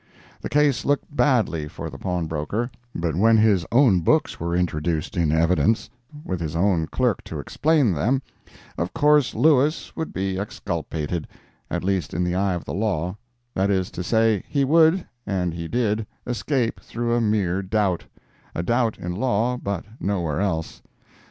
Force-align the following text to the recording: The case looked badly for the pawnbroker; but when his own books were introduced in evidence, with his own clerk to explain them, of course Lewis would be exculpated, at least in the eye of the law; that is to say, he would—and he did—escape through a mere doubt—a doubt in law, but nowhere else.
The 0.41 0.49
case 0.49 0.83
looked 0.83 1.15
badly 1.15 1.67
for 1.67 1.91
the 1.91 1.99
pawnbroker; 1.99 2.71
but 2.95 3.15
when 3.15 3.37
his 3.37 3.67
own 3.71 3.99
books 3.99 4.39
were 4.39 4.55
introduced 4.55 5.15
in 5.15 5.31
evidence, 5.31 5.91
with 6.25 6.39
his 6.39 6.55
own 6.55 6.87
clerk 6.87 7.23
to 7.25 7.39
explain 7.39 7.93
them, 7.93 8.23
of 8.79 8.95
course 8.95 9.35
Lewis 9.35 9.95
would 9.95 10.11
be 10.11 10.39
exculpated, 10.39 11.27
at 11.69 11.83
least 11.83 12.15
in 12.15 12.23
the 12.23 12.33
eye 12.33 12.55
of 12.55 12.65
the 12.65 12.73
law; 12.73 13.15
that 13.53 13.69
is 13.69 13.91
to 13.91 14.01
say, 14.01 14.43
he 14.47 14.65
would—and 14.65 15.53
he 15.53 15.67
did—escape 15.67 16.79
through 16.79 17.13
a 17.13 17.21
mere 17.21 17.61
doubt—a 17.61 18.63
doubt 18.63 18.97
in 18.97 19.13
law, 19.13 19.55
but 19.55 19.85
nowhere 19.99 20.41
else. 20.41 20.81